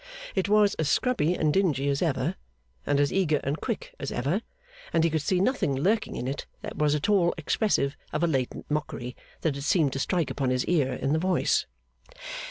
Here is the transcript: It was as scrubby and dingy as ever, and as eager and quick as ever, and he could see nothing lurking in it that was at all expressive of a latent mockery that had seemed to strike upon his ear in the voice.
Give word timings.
It 0.33 0.49
was 0.49 0.73
as 0.79 0.89
scrubby 0.89 1.35
and 1.35 1.53
dingy 1.53 1.87
as 1.87 2.01
ever, 2.01 2.33
and 2.87 2.99
as 2.99 3.13
eager 3.13 3.37
and 3.43 3.61
quick 3.61 3.93
as 3.99 4.11
ever, 4.11 4.41
and 4.91 5.03
he 5.03 5.11
could 5.11 5.21
see 5.21 5.39
nothing 5.39 5.75
lurking 5.75 6.15
in 6.15 6.27
it 6.27 6.47
that 6.63 6.75
was 6.75 6.95
at 6.95 7.07
all 7.07 7.35
expressive 7.37 7.95
of 8.11 8.23
a 8.23 8.27
latent 8.27 8.65
mockery 8.67 9.15
that 9.41 9.53
had 9.53 9.63
seemed 9.63 9.93
to 9.93 9.99
strike 9.99 10.31
upon 10.31 10.49
his 10.49 10.65
ear 10.65 10.91
in 10.93 11.13
the 11.13 11.19
voice. 11.19 11.67